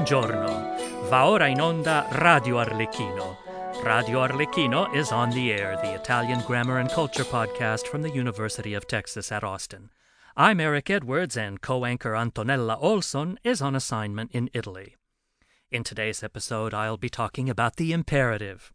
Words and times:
Buongiorno. 0.00 1.10
Va 1.10 1.28
ora 1.28 1.46
in 1.46 1.60
onda 1.60 2.06
Radio 2.12 2.56
Arlecchino. 2.56 3.36
Radio 3.84 4.20
Arlecchino 4.20 4.90
is 4.94 5.12
on 5.12 5.28
the 5.28 5.52
air, 5.52 5.76
the 5.82 5.92
Italian 5.92 6.40
grammar 6.46 6.78
and 6.78 6.90
culture 6.90 7.22
podcast 7.22 7.86
from 7.86 8.00
the 8.00 8.08
University 8.08 8.72
of 8.72 8.86
Texas 8.86 9.30
at 9.30 9.44
Austin. 9.44 9.90
I'm 10.38 10.58
Eric 10.58 10.88
Edwards, 10.88 11.36
and 11.36 11.60
co 11.60 11.84
anchor 11.84 12.12
Antonella 12.12 12.78
Olson 12.80 13.38
is 13.44 13.60
on 13.60 13.76
assignment 13.76 14.30
in 14.32 14.48
Italy. 14.54 14.96
In 15.70 15.84
today's 15.84 16.22
episode, 16.22 16.72
I'll 16.72 16.96
be 16.96 17.10
talking 17.10 17.50
about 17.50 17.76
the 17.76 17.92
imperative. 17.92 18.72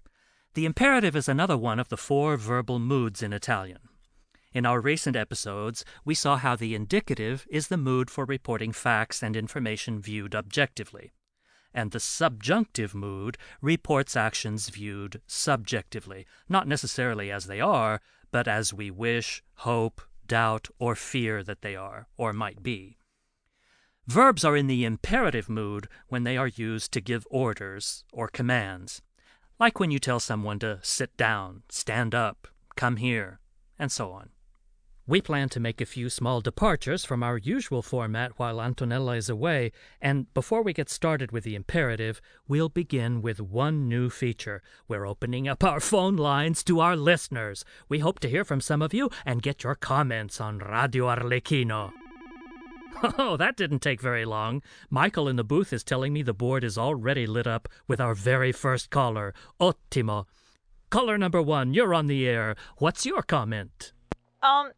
The 0.54 0.68
imperative 0.68 1.16
is 1.16 1.28
another 1.28 1.58
one 1.58 1.80
of 1.80 1.90
the 1.90 1.98
four 1.98 2.38
verbal 2.38 2.78
moods 2.78 3.24
in 3.24 3.34
Italian. 3.34 3.80
In 4.54 4.66
our 4.66 4.80
recent 4.80 5.16
episodes, 5.16 5.84
we 6.06 6.14
saw 6.14 6.38
how 6.38 6.56
the 6.56 6.76
indicative 6.76 7.48
is 7.50 7.68
the 7.68 7.78
mood 7.78 8.12
for 8.12 8.24
reporting 8.26 8.72
facts 8.72 9.22
and 9.22 9.36
information 9.36 10.00
viewed 10.00 10.34
objectively, 10.34 11.12
and 11.76 11.92
the 11.92 12.00
subjunctive 12.00 12.96
mood 12.96 13.38
reports 13.62 14.16
actions 14.16 14.70
viewed 14.70 15.22
subjectively, 15.28 16.26
not 16.48 16.68
necessarily 16.68 17.30
as 17.30 17.46
they 17.46 17.60
are, 17.60 18.02
but 18.32 18.48
as 18.48 18.74
we 18.74 18.90
wish, 18.90 19.44
hope, 19.58 20.02
doubt, 20.26 20.70
or 20.80 20.96
fear 20.96 21.44
that 21.44 21.62
they 21.62 21.76
are, 21.76 22.08
or 22.18 22.34
might 22.34 22.64
be. 22.64 22.98
Verbs 24.08 24.46
are 24.46 24.56
in 24.56 24.68
the 24.68 24.86
imperative 24.86 25.50
mood 25.50 25.88
when 26.08 26.24
they 26.24 26.38
are 26.38 26.48
used 26.48 26.92
to 26.94 27.02
give 27.02 27.28
orders 27.30 28.06
or 28.14 28.30
commands, 28.30 29.02
like 29.60 29.80
when 29.80 29.92
you 29.92 30.00
tell 30.00 30.20
someone 30.20 30.60
to 30.60 30.80
sit 30.82 31.16
down, 31.18 31.64
stand 31.70 32.16
up, 32.16 32.48
come 32.76 32.98
here, 32.98 33.40
and 33.78 33.92
so 33.92 34.12
on. 34.12 34.30
We 35.08 35.22
plan 35.22 35.50
to 35.50 35.60
make 35.60 35.82
a 35.82 35.86
few 35.86 36.10
small 36.10 36.42
departures 36.42 37.06
from 37.06 37.22
our 37.22 37.38
usual 37.38 37.84
format 37.84 38.40
while 38.40 38.56
Antonella 38.56 39.16
is 39.18 39.30
away, 39.30 39.72
and 40.02 40.34
before 40.34 40.64
we 40.64 40.74
get 40.74 40.90
started 40.90 41.32
with 41.32 41.44
the 41.44 41.54
imperative, 41.54 42.20
we'll 42.48 42.70
begin 42.70 43.22
with 43.22 43.40
one 43.40 43.88
new 43.88 44.10
feature. 44.10 44.64
We're 44.88 45.06
opening 45.06 45.48
up 45.48 45.64
our 45.64 45.80
phone 45.80 46.16
lines 46.16 46.64
to 46.64 46.80
our 46.80 46.96
listeners. 46.96 47.64
We 47.88 48.00
hope 48.00 48.18
to 48.22 48.30
hear 48.30 48.44
from 48.44 48.62
some 48.62 48.82
of 48.82 48.96
you 48.96 49.12
and 49.28 49.44
get 49.44 49.64
your 49.64 49.76
comments 49.76 50.42
on 50.42 50.58
Radio 50.58 51.06
Arlecchino. 51.06 51.92
Oh, 53.20 53.38
that 53.38 53.58
didn't 53.58 53.84
take 53.84 54.02
very 54.02 54.26
long. 54.26 54.64
Michael 54.90 55.28
in 55.28 55.36
the 55.36 55.44
booth 55.44 55.72
is 55.72 55.84
telling 55.84 56.14
me 56.14 56.24
the 56.24 56.34
board 56.34 56.64
is 56.64 56.80
already 56.80 57.28
lit 57.28 57.46
up 57.46 57.70
with 57.88 58.02
our 58.02 58.16
very 58.16 58.52
first 58.52 58.90
caller. 58.90 59.36
Ottimo. 59.62 60.26
Caller 60.90 61.18
number 61.20 61.44
one, 61.44 61.76
you're 61.76 61.94
on 61.94 62.08
the 62.08 62.28
air. 62.28 62.56
What's 62.78 63.06
your 63.06 63.22
comment? 63.22 63.92
Um, 64.42 64.72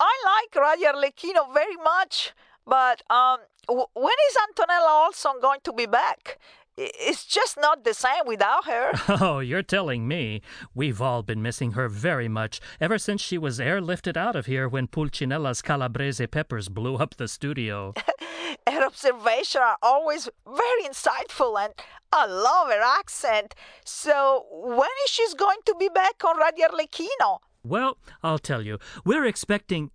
I 0.00 0.12
like 0.24 0.62
Radio 0.62 0.92
Arlecchino 0.92 1.52
very 1.52 1.76
much, 1.76 2.32
but 2.66 3.02
um, 3.10 3.38
when 3.68 4.14
is 4.30 4.36
Antonella 4.48 5.06
Olson 5.06 5.40
going 5.40 5.60
to 5.64 5.72
be 5.72 5.86
back? 5.86 6.38
It's 6.80 7.24
just 7.24 7.58
not 7.60 7.82
the 7.82 7.92
same 7.92 8.24
without 8.24 8.64
her. 8.66 8.92
Oh, 9.20 9.40
you're 9.40 9.64
telling 9.64 10.06
me. 10.06 10.42
We've 10.76 11.02
all 11.02 11.24
been 11.24 11.42
missing 11.42 11.72
her 11.72 11.88
very 11.88 12.28
much 12.28 12.60
ever 12.80 12.98
since 12.98 13.20
she 13.20 13.36
was 13.36 13.58
airlifted 13.58 14.16
out 14.16 14.36
of 14.36 14.46
here 14.46 14.68
when 14.68 14.86
Pulcinella's 14.86 15.60
calabrese 15.60 16.28
peppers 16.28 16.68
blew 16.68 16.94
up 16.96 17.16
the 17.16 17.26
studio. 17.26 17.94
her 18.68 18.84
observations 18.84 19.56
are 19.56 19.76
always 19.82 20.28
very 20.46 20.82
insightful, 20.84 21.58
and 21.58 21.74
I 22.12 22.26
love 22.26 22.68
her 22.68 22.80
accent. 23.00 23.56
So 23.84 24.46
when 24.52 24.94
is 25.06 25.10
she 25.10 25.26
going 25.36 25.58
to 25.66 25.74
be 25.80 25.88
back 25.88 26.22
on 26.24 26.38
Radio 26.38 26.68
Arlecchino? 26.68 27.40
Well, 27.64 27.98
I'll 28.22 28.38
tell 28.38 28.62
you. 28.62 28.78
We're 29.04 29.26
expecting. 29.26 29.90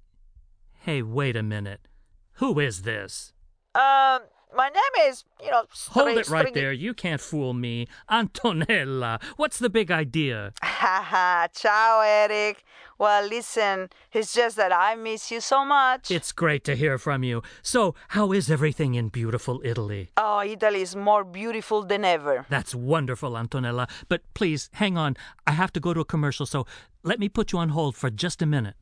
Hey, 0.81 1.02
wait 1.02 1.36
a 1.36 1.44
minute. 1.44 1.88
Who 2.33 2.59
is 2.59 2.81
this? 2.81 3.33
Um, 3.75 4.22
my 4.56 4.70
name 4.70 5.09
is, 5.09 5.24
you 5.44 5.52
know, 5.52 5.64
Hold 5.90 6.09
it 6.09 6.30
right 6.30 6.47
Stringy- 6.47 6.59
there. 6.59 6.72
You 6.72 6.94
can't 6.94 7.22
fool 7.22 7.53
me. 7.53 7.88
Antonella, 8.09 9.22
what's 9.38 9.59
the 9.59 9.69
big 9.69 9.91
idea? 9.91 10.53
Haha, 10.62 11.47
ciao, 11.53 12.02
Eric. 12.06 12.64
Well, 13.00 13.28
listen, 13.28 13.90
it's 14.14 14.34
just 14.34 14.56
that 14.58 14.72
I 14.72 14.96
miss 14.96 15.31
you 15.31 15.41
so 15.41 15.66
much. 15.66 16.12
It's 16.12 16.31
great 16.31 16.64
to 16.66 16.75
hear 16.75 16.97
from 16.97 17.24
you. 17.24 17.41
So, 17.62 17.96
how 18.09 18.31
is 18.31 18.50
everything 18.52 18.94
in 18.96 19.09
beautiful 19.09 19.62
Italy? 19.64 20.12
Oh, 20.16 20.41
Italy 20.41 20.81
is 20.81 20.96
more 20.96 21.24
beautiful 21.24 21.84
than 21.84 22.06
ever. 22.06 22.46
That's 22.50 22.74
wonderful, 22.75 23.31
Antonella. 23.31 23.90
But 24.08 24.22
please, 24.35 24.70
hang 24.74 24.97
on. 24.97 25.18
I 25.47 25.52
have 25.52 25.74
to 25.74 25.80
go 25.80 25.94
to 25.94 26.02
a 26.02 26.06
commercial, 26.06 26.46
so 26.46 26.66
let 27.02 27.20
me 27.20 27.28
put 27.30 27.52
you 27.52 27.59
on 27.59 27.70
hold 27.70 27.96
for 27.96 28.09
just 28.09 28.41
a 28.41 28.46
minute. 28.46 28.75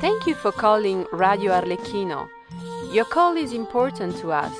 Thank 0.00 0.26
you 0.26 0.34
for 0.34 0.52
calling 0.52 1.06
Radio 1.12 1.52
Arlecchino. 1.52 2.28
Your 2.92 3.06
call 3.06 3.36
is 3.36 3.52
important 3.52 4.16
to 4.18 4.30
us. 4.32 4.54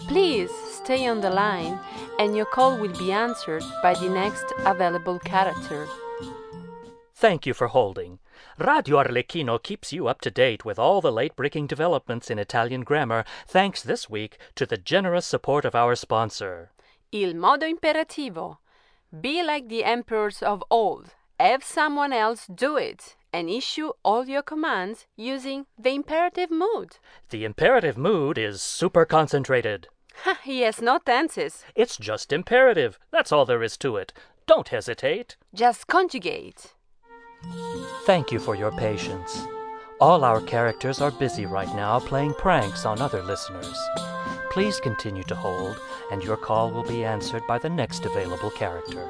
Please 0.00 0.50
stay 0.70 1.06
on 1.06 1.20
the 1.20 1.30
line 1.30 1.78
and 2.18 2.36
your 2.36 2.46
call 2.46 2.78
will 2.78 2.96
be 2.98 3.12
answered 3.12 3.64
by 3.82 3.94
the 3.94 4.08
next 4.08 4.44
available 4.64 5.18
character. 5.18 5.86
Thank 7.14 7.46
you 7.46 7.54
for 7.54 7.68
holding. 7.68 8.18
Radio 8.58 9.02
Arlecchino 9.02 9.62
keeps 9.62 9.92
you 9.92 10.06
up 10.06 10.20
to 10.20 10.30
date 10.30 10.64
with 10.64 10.78
all 10.78 11.00
the 11.00 11.10
late 11.10 11.34
breaking 11.34 11.66
developments 11.66 12.30
in 12.30 12.38
Italian 12.38 12.82
grammar, 12.82 13.24
thanks 13.46 13.82
this 13.82 14.08
week 14.10 14.38
to 14.54 14.66
the 14.66 14.76
generous 14.76 15.26
support 15.26 15.64
of 15.64 15.74
our 15.74 15.94
sponsor. 15.94 16.70
Il 17.12 17.34
modo 17.34 17.66
imperativo. 17.66 18.58
Be 19.18 19.42
like 19.42 19.68
the 19.68 19.84
emperors 19.84 20.42
of 20.42 20.62
old. 20.70 21.14
Have 21.40 21.64
someone 21.64 22.12
else 22.12 22.46
do 22.46 22.76
it 22.76 23.16
and 23.36 23.50
issue 23.50 23.90
all 24.02 24.26
your 24.26 24.40
commands 24.40 25.06
using 25.14 25.66
the 25.78 25.90
imperative 25.90 26.50
mood. 26.50 26.96
The 27.28 27.44
imperative 27.44 27.98
mood 27.98 28.38
is 28.38 28.62
super 28.62 29.04
concentrated. 29.04 29.88
Ha, 30.24 30.38
he 30.42 30.62
has 30.62 30.80
no 30.80 30.98
tenses. 30.98 31.62
It's 31.74 31.98
just 31.98 32.32
imperative. 32.32 32.98
That's 33.10 33.32
all 33.32 33.44
there 33.44 33.62
is 33.62 33.76
to 33.78 33.96
it. 33.96 34.14
Don't 34.46 34.68
hesitate. 34.68 35.36
Just 35.52 35.86
conjugate. 35.86 36.72
Thank 38.06 38.32
you 38.32 38.38
for 38.38 38.54
your 38.54 38.72
patience. 38.72 39.42
All 40.00 40.24
our 40.24 40.40
characters 40.40 41.02
are 41.02 41.10
busy 41.10 41.44
right 41.44 41.72
now 41.76 42.00
playing 42.00 42.32
pranks 42.34 42.86
on 42.86 43.02
other 43.02 43.22
listeners. 43.22 43.76
Please 44.50 44.80
continue 44.80 45.24
to 45.24 45.34
hold, 45.34 45.78
and 46.10 46.24
your 46.24 46.38
call 46.38 46.70
will 46.70 46.84
be 46.84 47.04
answered 47.04 47.42
by 47.46 47.58
the 47.58 47.68
next 47.68 48.06
available 48.06 48.50
character. 48.50 49.06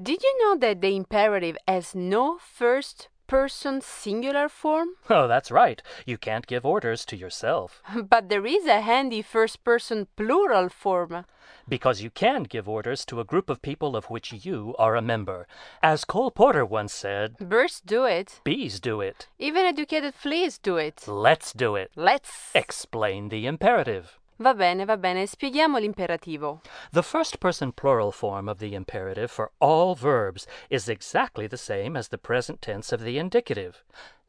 Did 0.00 0.22
you 0.22 0.34
know 0.44 0.56
that 0.58 0.80
the 0.80 0.94
imperative 0.94 1.56
has 1.66 1.92
no 1.92 2.38
first 2.38 3.08
person 3.26 3.80
singular 3.80 4.48
form? 4.48 4.88
Oh, 5.10 5.26
that's 5.28 5.50
right. 5.50 5.82
You 6.04 6.18
can't 6.18 6.46
give 6.46 6.64
orders 6.66 7.04
to 7.06 7.16
yourself. 7.16 7.82
But 7.94 8.28
there 8.28 8.46
is 8.46 8.66
a 8.66 8.80
handy 8.80 9.22
first 9.22 9.64
person 9.64 10.06
plural 10.16 10.68
form. 10.68 11.24
Because 11.68 12.00
you 12.02 12.10
can 12.10 12.44
give 12.44 12.68
orders 12.68 13.04
to 13.06 13.18
a 13.20 13.24
group 13.24 13.50
of 13.50 13.62
people 13.62 13.96
of 13.96 14.04
which 14.06 14.32
you 14.44 14.74
are 14.78 14.94
a 14.96 15.02
member. 15.02 15.46
As 15.82 16.04
Cole 16.04 16.30
Porter 16.30 16.64
once 16.64 16.92
said, 16.94 17.36
Birds 17.38 17.80
do 17.80 18.04
it. 18.04 18.40
bees 18.44 18.78
do 18.80 19.00
it. 19.00 19.26
Even 19.38 19.64
educated 19.64 20.14
fleas 20.14 20.58
do 20.58 20.76
it. 20.76 21.06
Let's 21.08 21.52
do 21.52 21.74
it. 21.76 21.90
Let's. 21.96 22.50
Explain 22.54 23.28
the 23.30 23.46
imperative. 23.46 24.18
Va 24.38 24.54
bene, 24.54 24.84
va 24.84 24.96
bene. 24.96 25.26
Spieghiamo 25.26 25.78
l'imperativo. 25.78 26.60
The 26.92 27.02
first 27.02 27.38
person 27.38 27.72
plural 27.72 28.12
form 28.12 28.48
of 28.48 28.58
the 28.58 28.74
imperative 28.74 29.30
for 29.30 29.50
all 29.60 29.94
verbs 29.94 30.46
is 30.68 30.88
exactly 30.88 31.46
the 31.46 31.56
same 31.56 31.96
as 31.96 32.08
the 32.08 32.18
present 32.18 32.60
tense 32.60 32.92
of 32.92 33.02
the 33.02 33.18
indicative. 33.18 33.82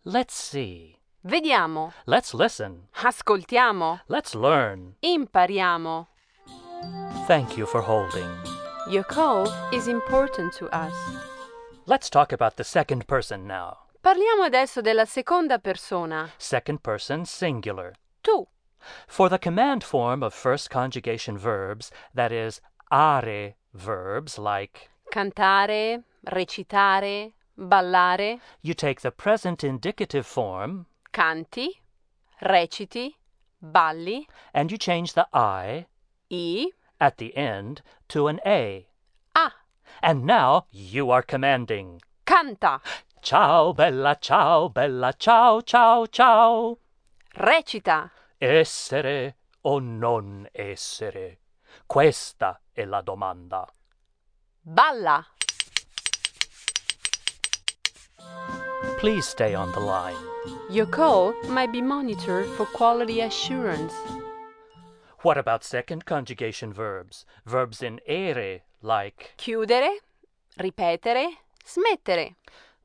Let's 0.06 0.34
see. 0.34 1.00
Vediamo. 1.26 1.92
Let's 2.06 2.34
listen. 2.34 2.88
Ascoltiamo. 3.04 4.00
Let's 4.08 4.34
learn. 4.34 4.96
Impariamo. 5.04 6.08
Thank 7.28 7.58
you 7.58 7.66
for 7.66 7.82
holding. 7.82 8.30
Your 8.90 9.04
call 9.04 9.52
is 9.74 9.90
important 9.90 10.54
to 10.54 10.70
us. 10.74 10.94
Let's 11.86 12.10
talk 12.10 12.32
about 12.32 12.56
the 12.56 12.64
second 12.64 13.08
person 13.08 13.46
now. 13.46 13.80
Parliamo 14.02 14.44
adesso 14.44 14.80
della 14.80 15.06
seconda 15.06 15.60
persona. 15.60 16.30
Second 16.38 16.82
person 16.82 17.26
singular. 17.26 17.96
Tu. 18.22 18.48
For 19.08 19.30
the 19.30 19.40
command 19.40 19.84
form 19.84 20.24
of 20.24 20.34
first 20.34 20.70
conjugation 20.70 21.38
verbs, 21.38 21.92
that 22.14 22.32
is, 22.32 22.62
are 22.92 23.54
verbs 23.74 24.38
like, 24.38 24.90
Cantare, 25.12 26.04
recitare, 26.26 27.34
ballare. 27.58 28.40
you 28.62 28.74
take 28.74 29.02
the 29.02 29.12
present 29.12 29.64
indicative 29.64 30.26
form 30.26 30.86
Canti, 31.12 31.82
reciti, 32.44 33.16
balli. 33.62 34.26
and 34.54 34.72
you 34.72 34.78
change 34.78 35.14
the 35.14 35.28
I 35.34 35.88
I. 36.32 36.68
at 37.00 37.18
the 37.18 37.36
end 37.36 37.82
to 38.10 38.28
an 38.28 38.40
A. 38.46 38.88
A. 39.36 39.52
And 40.04 40.26
now 40.26 40.66
you 40.72 41.10
are 41.10 41.24
commanding. 41.24 42.02
Canta. 42.26 42.80
Ciao 43.22 43.74
bella, 43.74 44.18
ciao 44.22 44.70
bella, 44.70 45.14
ciao 45.18 45.62
ciao 45.62 46.06
ciao. 46.06 46.78
Recita. 47.36 48.12
Essere 48.40 49.38
o 49.62 49.80
non 49.80 50.48
essere? 50.52 51.40
Questa 51.88 52.62
è 52.72 52.86
la 52.86 53.02
domanda. 53.02 53.68
Balla. 54.62 55.26
Please 59.00 59.28
stay 59.28 59.56
on 59.56 59.72
the 59.72 59.80
line. 59.80 60.16
Your 60.70 60.86
call 60.86 61.34
might 61.48 61.72
be 61.72 61.82
monitored 61.82 62.46
for 62.56 62.68
quality 62.68 63.22
assurance. 63.22 63.96
What 65.24 65.40
about 65.40 65.64
second 65.64 66.06
conjugation 66.06 66.72
verbs? 66.72 67.26
Verbs 67.44 67.82
in 67.82 68.00
ere, 68.06 68.62
like. 68.84 69.34
Chiudere, 69.38 69.98
ripetere, 70.60 71.38
smettere. 71.66 72.36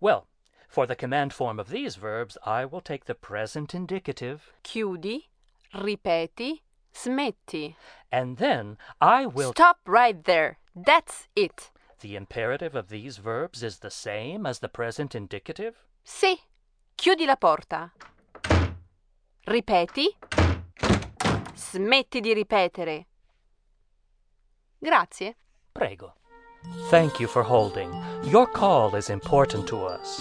Well, 0.01 0.27
for 0.67 0.87
the 0.87 0.97
command 0.97 1.35
form 1.35 1.61
of 1.61 1.69
these 1.69 1.97
verbs, 1.97 2.39
I 2.47 2.65
will 2.65 2.81
take 2.81 3.05
the 3.05 3.15
present 3.15 3.75
indicative, 3.75 4.53
Chiudi, 4.65 5.29
ripeti, 5.75 6.61
smetti. 6.95 7.75
and 8.11 8.37
then 8.39 8.77
I 9.01 9.27
will. 9.27 9.53
Stop 9.53 9.79
right 9.87 10.23
there. 10.25 10.59
That's 10.75 11.29
it. 11.35 11.71
The 12.01 12.17
imperative 12.17 12.75
of 12.75 12.89
these 12.89 13.19
verbs 13.19 13.63
is 13.63 13.79
the 13.79 13.91
same 13.91 14.45
as 14.47 14.59
the 14.59 14.69
present 14.69 15.15
indicative? 15.15 15.75
Sì. 16.05 16.37
Chiudi 16.97 17.27
la 17.27 17.37
porta. 17.37 17.93
Ripeti. 19.47 20.09
Smetti 21.55 22.21
di 22.21 22.35
ripetere. 22.35 23.07
Grazie. 24.79 25.37
Prego. 25.73 26.15
Thank 26.91 27.19
you 27.21 27.27
for 27.27 27.43
holding. 27.43 27.91
Your 28.25 28.47
call 28.47 28.95
is 28.95 29.11
important 29.11 29.67
to 29.69 29.85
us. 29.85 30.21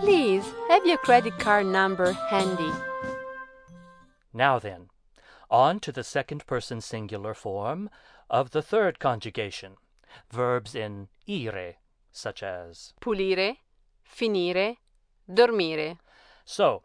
Please 0.00 0.44
have 0.68 0.86
your 0.86 0.98
credit 0.98 1.38
card 1.38 1.66
number 1.66 2.12
handy. 2.30 2.70
Now 4.34 4.58
then, 4.58 4.88
on 5.48 5.78
to 5.80 5.92
the 5.92 6.02
second 6.02 6.44
person 6.46 6.80
singular 6.80 7.34
form 7.34 7.88
of 8.28 8.50
the 8.50 8.62
third 8.62 8.98
conjugation. 8.98 9.76
Verbs 10.30 10.74
in 10.74 11.08
ire, 11.28 11.76
such 12.10 12.42
as. 12.42 12.92
Pulire, 13.00 13.58
finire, 14.04 14.76
dormire. 15.28 15.98
So, 16.44 16.82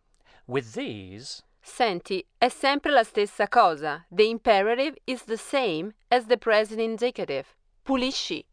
with 0.48 0.74
these, 0.74 1.42
Senti, 1.62 2.26
è 2.40 2.50
sempre 2.50 2.92
la 2.92 3.04
stessa 3.04 3.48
cosa. 3.50 4.06
The 4.12 4.30
imperative 4.30 4.96
is 5.06 5.24
the 5.24 5.38
same 5.38 5.94
as 6.10 6.26
the 6.26 6.38
present 6.38 6.80
indicative. 6.80 7.56
Pulisci. 7.86 8.46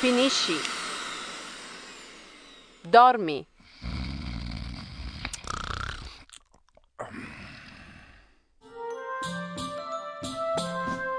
Finisci. 0.00 0.58
Dormi. 2.82 3.46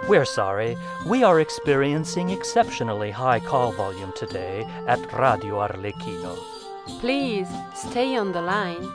We're 0.08 0.26
sorry, 0.26 0.78
we 1.06 1.24
are 1.24 1.40
experiencing 1.40 2.30
exceptionally 2.30 3.12
high 3.12 3.40
call 3.40 3.72
volume 3.72 4.14
today 4.16 4.66
at 4.88 5.00
Radio 5.14 5.60
Arlecchino. 5.60 6.38
Please 7.00 7.50
stay 7.74 8.16
on 8.16 8.32
the 8.32 8.42
line. 8.42 8.88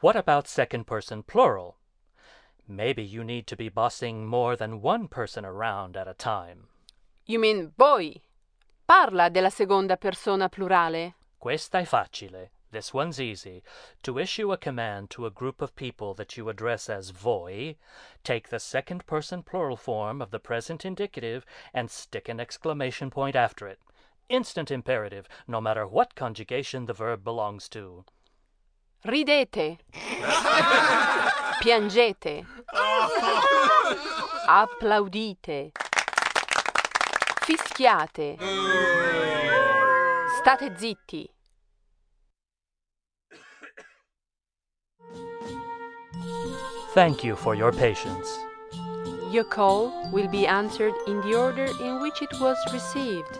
What 0.00 0.16
about 0.16 0.48
second 0.48 0.86
person 0.86 1.22
plural? 1.22 1.76
Maybe 2.66 3.02
you 3.02 3.24
need 3.24 3.46
to 3.48 3.56
be 3.56 3.68
bossing 3.68 4.26
more 4.26 4.56
than 4.56 4.80
one 4.80 5.08
person 5.08 5.44
around 5.44 5.96
at 5.96 6.08
a 6.08 6.14
time. 6.14 6.68
You 7.26 7.38
mean 7.38 7.72
voi? 7.76 8.20
Parla 8.86 9.28
della 9.28 9.50
seconda 9.50 9.96
persona 9.96 10.48
plurale. 10.48 11.14
Questa 11.36 11.78
è 11.78 11.84
facile. 11.84 12.52
This 12.70 12.92
one's 12.92 13.18
easy. 13.18 13.62
To 14.02 14.18
issue 14.18 14.52
a 14.52 14.58
command 14.58 15.08
to 15.10 15.24
a 15.24 15.30
group 15.30 15.62
of 15.62 15.74
people 15.74 16.12
that 16.14 16.36
you 16.36 16.48
address 16.50 16.90
as 16.90 17.10
voi, 17.10 17.76
take 18.22 18.50
the 18.50 18.60
second 18.60 19.06
person 19.06 19.42
plural 19.42 19.76
form 19.76 20.20
of 20.20 20.30
the 20.30 20.38
present 20.38 20.84
indicative 20.84 21.46
and 21.72 21.90
stick 21.90 22.28
an 22.28 22.38
exclamation 22.38 23.08
point 23.10 23.36
after 23.36 23.66
it. 23.66 23.78
Instant 24.28 24.70
imperative, 24.70 25.26
no 25.46 25.60
matter 25.60 25.86
what 25.86 26.14
conjugation 26.14 26.84
the 26.84 26.92
verb 26.92 27.24
belongs 27.24 27.68
to. 27.70 28.04
Ridete. 29.06 29.78
Piangete. 31.62 32.44
Applaudite. 34.46 35.72
Fischiate. 37.46 38.38
State 40.40 40.76
zitti. 40.76 41.28
Thank 46.94 47.22
you 47.22 47.36
for 47.36 47.54
your 47.54 47.70
patience. 47.70 48.38
Your 49.30 49.44
call 49.44 50.10
will 50.10 50.26
be 50.28 50.46
answered 50.46 50.94
in 51.06 51.20
the 51.20 51.34
order 51.38 51.66
in 51.82 52.00
which 52.00 52.22
it 52.22 52.32
was 52.40 52.56
received. 52.72 53.38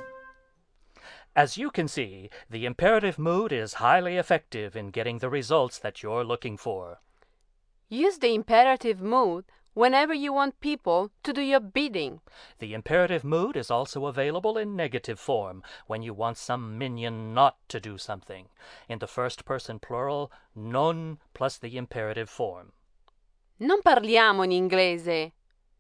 As 1.34 1.56
you 1.56 1.70
can 1.70 1.88
see, 1.88 2.28
the 2.50 2.66
imperative 2.66 3.18
mood 3.18 3.50
is 3.50 3.74
highly 3.74 4.16
effective 4.18 4.76
in 4.76 4.90
getting 4.90 5.18
the 5.18 5.30
results 5.30 5.78
that 5.78 6.02
you're 6.02 6.24
looking 6.24 6.58
for. 6.58 7.00
Use 7.88 8.18
the 8.18 8.34
imperative 8.34 9.00
mood 9.00 9.46
whenever 9.72 10.12
you 10.12 10.30
want 10.30 10.60
people 10.60 11.10
to 11.22 11.32
do 11.32 11.40
your 11.40 11.60
bidding. 11.60 12.20
The 12.58 12.74
imperative 12.74 13.24
mood 13.24 13.56
is 13.56 13.70
also 13.70 14.04
available 14.04 14.58
in 14.58 14.76
negative 14.76 15.18
form 15.18 15.62
when 15.86 16.02
you 16.02 16.12
want 16.12 16.36
some 16.36 16.76
minion 16.76 17.32
not 17.32 17.56
to 17.68 17.80
do 17.80 17.96
something. 17.96 18.48
In 18.90 18.98
the 18.98 19.06
first 19.06 19.46
person 19.46 19.78
plural, 19.78 20.30
non 20.54 21.18
plus 21.32 21.56
the 21.56 21.78
imperative 21.78 22.28
form. 22.28 22.72
Non 23.60 23.80
parliamo 23.82 24.44
in 24.44 24.52
inglese. 24.52 25.32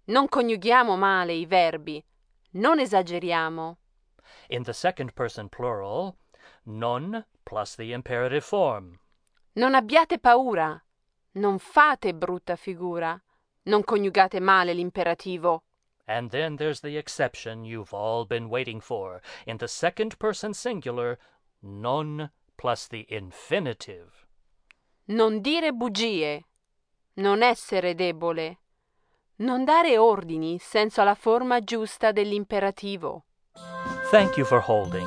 Non 0.06 0.28
coniughiamo 0.28 0.96
male 0.96 1.32
i 1.34 1.46
verbi. 1.46 2.04
Non 2.52 2.80
esageriamo. 2.80 3.78
In 4.48 4.62
the 4.64 4.72
second 4.72 5.12
person 5.12 5.48
plural, 5.48 6.16
non 6.64 7.24
plus 7.44 7.76
the 7.76 7.92
imperative 7.92 8.42
form. 8.44 8.98
Non 9.52 9.74
abbiate 9.74 10.18
paura. 10.18 10.82
Non 11.32 11.58
fate 11.58 12.14
brutta 12.14 12.56
figura. 12.56 13.20
Non 13.64 13.84
coniugate 13.84 14.40
male 14.40 14.72
l'imperativo. 14.72 15.62
And 16.06 16.30
then 16.30 16.56
there's 16.56 16.80
the 16.80 16.96
exception 16.96 17.64
you've 17.64 17.92
all 17.92 18.24
been 18.24 18.48
waiting 18.48 18.80
for. 18.80 19.20
In 19.46 19.58
the 19.58 19.68
second 19.68 20.18
person 20.18 20.54
singular, 20.54 21.18
non 21.62 22.30
plus 22.56 22.88
the 22.88 23.06
infinitive. 23.08 24.26
Non 25.06 25.40
dire 25.40 25.70
bugie. 25.72 26.44
Non 27.18 27.42
essere 27.42 27.96
debole. 27.96 28.58
Non 29.38 29.64
dare 29.64 29.98
ordini 29.98 30.58
senza 30.60 31.02
la 31.02 31.16
forma 31.16 31.60
giusta 31.64 32.12
dell'imperativo. 32.12 33.24
Thank 34.10 34.36
you 34.36 34.46
for 34.46 34.60
holding. 34.60 35.06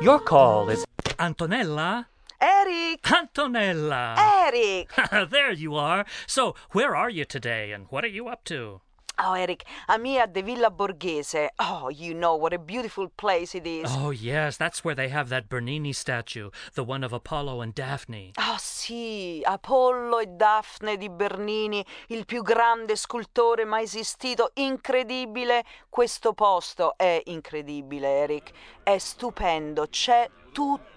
Your 0.00 0.22
call 0.22 0.70
is. 0.70 0.84
Antonella? 1.16 2.06
Eric! 2.38 3.08
Antonella! 3.10 4.14
Eric! 4.16 4.94
there 5.30 5.52
you 5.52 5.74
are. 5.74 6.04
So, 6.26 6.54
where 6.70 6.94
are 6.94 7.10
you 7.10 7.24
today 7.24 7.72
and 7.72 7.86
what 7.90 8.04
are 8.04 8.12
you 8.12 8.28
up 8.28 8.44
to? 8.44 8.80
Oh, 9.24 9.34
Eric, 9.34 9.64
I'm 9.88 10.04
here 10.04 10.22
at 10.22 10.34
the 10.34 10.42
Villa 10.42 10.68
Borghese. 10.68 11.48
Oh, 11.60 11.88
you 11.88 12.12
know 12.12 12.34
what 12.34 12.52
a 12.52 12.58
beautiful 12.58 13.08
place 13.08 13.54
it 13.54 13.66
is. 13.68 13.88
Oh, 13.88 14.10
yes, 14.10 14.56
that's 14.56 14.82
where 14.82 14.96
they 14.96 15.10
have 15.10 15.28
that 15.28 15.48
Bernini 15.48 15.92
statue, 15.92 16.50
the 16.74 16.82
one 16.82 17.04
of 17.04 17.12
Apollo 17.12 17.60
and 17.60 17.72
Daphne. 17.72 18.32
Oh 18.36 18.56
sì, 18.58 19.40
Apollo 19.44 20.18
e 20.18 20.26
Daphne 20.26 20.96
di 20.96 21.08
Bernini, 21.08 21.84
il 22.08 22.26
più 22.26 22.42
grande 22.42 22.96
scultore 22.96 23.64
mai 23.64 23.84
esistito, 23.84 24.50
incredibile. 24.54 25.62
Questo 25.88 26.32
posto 26.32 26.96
è 26.96 27.22
incredibile, 27.26 28.08
Eric. 28.22 28.50
È 28.82 28.98
stupendo, 28.98 29.86
c'è 29.88 30.28
tutto. 30.50 30.91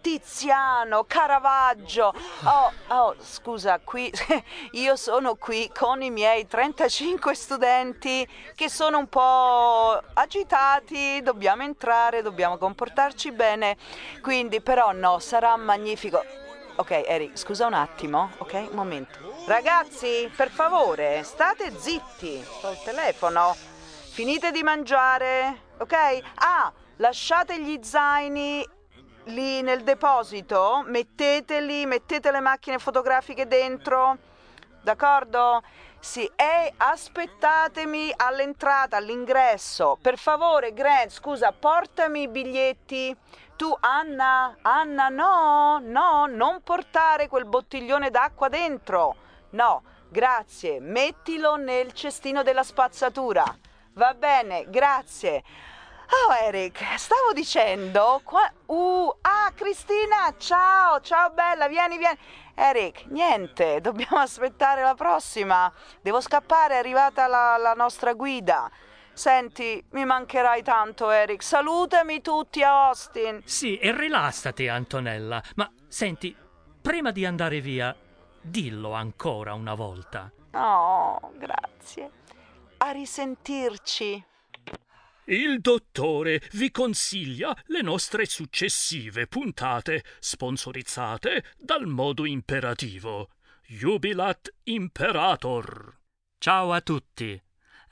Tiziano, 0.00 1.04
Caravaggio. 1.04 2.12
Oh, 2.44 2.72
oh, 2.88 3.14
scusa, 3.18 3.80
qui 3.82 4.12
io 4.72 4.96
sono 4.96 5.34
qui 5.34 5.70
con 5.74 6.02
i 6.02 6.10
miei 6.10 6.46
35 6.46 7.34
studenti 7.34 8.26
che 8.54 8.68
sono 8.68 8.98
un 8.98 9.08
po' 9.08 10.00
agitati, 10.14 11.20
dobbiamo 11.22 11.62
entrare, 11.62 12.22
dobbiamo 12.22 12.56
comportarci 12.56 13.32
bene. 13.32 13.76
Quindi 14.22 14.60
però 14.60 14.92
no, 14.92 15.18
sarà 15.18 15.56
magnifico. 15.56 16.22
Ok, 16.76 16.90
Eric, 16.90 17.36
scusa 17.36 17.66
un 17.66 17.74
attimo, 17.74 18.30
ok? 18.38 18.68
Un 18.70 18.76
momento. 18.76 19.18
Ragazzi, 19.46 20.30
per 20.34 20.50
favore, 20.50 21.22
state 21.24 21.72
zitti 21.78 22.42
col 22.62 22.80
telefono. 22.82 23.54
Finite 24.12 24.50
di 24.50 24.62
mangiare, 24.62 25.62
ok? 25.78 25.94
Ah, 26.36 26.72
lasciate 26.96 27.60
gli 27.60 27.78
zaini 27.82 28.66
lì 29.30 29.62
nel 29.62 29.82
deposito, 29.82 30.82
metteteli, 30.86 31.86
mettete 31.86 32.30
le 32.30 32.40
macchine 32.40 32.78
fotografiche 32.78 33.46
dentro, 33.46 34.18
d'accordo? 34.82 35.62
Sì, 35.98 36.30
e 36.34 36.72
aspettatemi 36.76 38.12
all'entrata, 38.16 38.96
all'ingresso. 38.96 39.98
Per 40.00 40.18
favore, 40.18 40.72
Grant, 40.72 41.10
scusa, 41.10 41.52
portami 41.52 42.22
i 42.22 42.28
biglietti. 42.28 43.16
Tu, 43.56 43.76
Anna, 43.80 44.56
Anna, 44.62 45.08
no, 45.08 45.78
no, 45.82 46.26
non 46.26 46.62
portare 46.62 47.28
quel 47.28 47.44
bottiglione 47.44 48.10
d'acqua 48.10 48.48
dentro. 48.48 49.14
No, 49.50 49.82
grazie, 50.08 50.80
mettilo 50.80 51.56
nel 51.56 51.92
cestino 51.92 52.42
della 52.42 52.62
spazzatura. 52.62 53.44
Va 53.92 54.14
bene, 54.14 54.64
grazie. 54.68 55.42
Oh 56.12 56.32
Eric, 56.32 56.82
stavo 56.96 57.32
dicendo... 57.32 58.20
Qua... 58.24 58.52
Uh, 58.66 59.14
ah, 59.20 59.52
Cristina, 59.54 60.34
ciao, 60.38 61.00
ciao 61.00 61.30
bella, 61.30 61.68
vieni, 61.68 61.98
vieni. 61.98 62.18
Eric, 62.54 63.04
niente, 63.06 63.78
dobbiamo 63.82 64.18
aspettare 64.18 64.82
la 64.82 64.94
prossima. 64.94 65.72
Devo 66.00 66.20
scappare, 66.20 66.74
è 66.74 66.78
arrivata 66.78 67.28
la, 67.28 67.56
la 67.56 67.74
nostra 67.74 68.12
guida. 68.14 68.68
Senti, 69.12 69.84
mi 69.90 70.04
mancherai 70.04 70.62
tanto, 70.62 71.10
Eric. 71.10 71.42
Salutami 71.42 72.20
tutti 72.20 72.62
a 72.62 72.88
Austin. 72.88 73.42
Sì, 73.44 73.78
e 73.78 73.96
rilassati, 73.96 74.66
Antonella. 74.66 75.40
Ma 75.54 75.70
senti, 75.86 76.34
prima 76.80 77.12
di 77.12 77.24
andare 77.24 77.60
via, 77.60 77.94
dillo 78.40 78.92
ancora 78.94 79.54
una 79.54 79.74
volta. 79.74 80.30
Oh, 80.54 81.32
grazie. 81.36 82.10
A 82.78 82.90
risentirci. 82.90 84.24
Il 85.30 85.60
dottore 85.60 86.42
vi 86.54 86.72
consiglia 86.72 87.56
le 87.66 87.82
nostre 87.82 88.26
successive 88.26 89.28
puntate, 89.28 90.02
sponsorizzate 90.18 91.44
dal 91.56 91.86
modo 91.86 92.24
imperativo. 92.24 93.28
Jubilat 93.64 94.52
Imperator. 94.64 95.96
Ciao 96.40 96.72
a 96.72 96.80
tutti. 96.80 97.40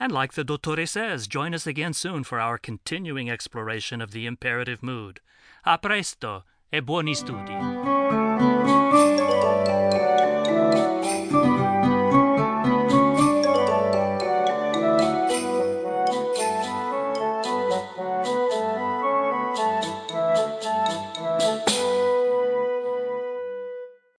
And 0.00 0.10
like 0.10 0.34
the 0.34 0.42
dottore 0.42 0.84
says, 0.84 1.28
join 1.28 1.54
us 1.54 1.64
again 1.64 1.92
soon 1.92 2.24
for 2.24 2.40
our 2.40 2.58
continuing 2.58 3.30
exploration 3.30 4.00
of 4.00 4.10
the 4.10 4.26
imperative 4.26 4.82
mood. 4.82 5.20
A 5.64 5.78
presto 5.78 6.42
e 6.72 6.82
buoni 6.82 7.14
studi. 7.14 9.07